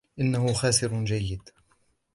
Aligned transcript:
إنه 0.19 0.53
خاسر 0.53 1.03
جيد 1.05 1.49